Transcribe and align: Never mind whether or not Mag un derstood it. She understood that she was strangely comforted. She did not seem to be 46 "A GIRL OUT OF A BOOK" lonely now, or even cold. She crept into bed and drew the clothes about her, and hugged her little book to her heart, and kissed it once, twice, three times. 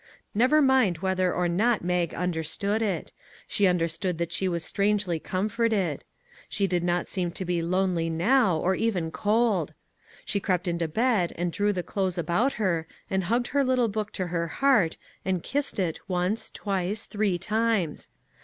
Never 0.33 0.63
mind 0.63 0.97
whether 1.05 1.31
or 1.31 1.47
not 1.47 1.83
Mag 1.83 2.11
un 2.15 2.33
derstood 2.33 2.81
it. 2.81 3.11
She 3.45 3.67
understood 3.67 4.17
that 4.17 4.31
she 4.31 4.47
was 4.47 4.65
strangely 4.65 5.19
comforted. 5.19 6.03
She 6.49 6.65
did 6.65 6.83
not 6.83 7.07
seem 7.07 7.29
to 7.33 7.45
be 7.45 7.61
46 7.61 7.61
"A 7.61 7.61
GIRL 7.61 7.75
OUT 7.75 7.77
OF 7.77 7.83
A 7.83 7.83
BOOK" 7.83 7.87
lonely 7.87 8.09
now, 8.09 8.57
or 8.57 8.73
even 8.73 9.11
cold. 9.11 9.73
She 10.25 10.39
crept 10.39 10.67
into 10.67 10.87
bed 10.87 11.33
and 11.35 11.51
drew 11.51 11.71
the 11.71 11.83
clothes 11.83 12.17
about 12.17 12.53
her, 12.53 12.87
and 13.11 13.25
hugged 13.25 13.49
her 13.49 13.63
little 13.63 13.89
book 13.89 14.11
to 14.13 14.25
her 14.25 14.47
heart, 14.47 14.97
and 15.23 15.43
kissed 15.43 15.77
it 15.77 15.99
once, 16.07 16.49
twice, 16.49 17.05
three 17.05 17.37
times. 17.37 18.07